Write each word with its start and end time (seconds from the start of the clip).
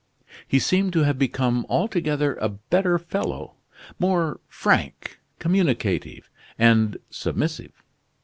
He 0.47 0.57
seemed 0.57 0.93
to 0.93 1.03
have 1.03 1.19
become 1.19 1.63
altogether 1.69 2.33
a 2.37 2.49
better 2.49 2.97
fellow; 2.97 3.57
more 3.99 4.39
frank, 4.49 5.19
communicative, 5.37 6.27
and 6.57 6.97
submissive. 7.11 7.83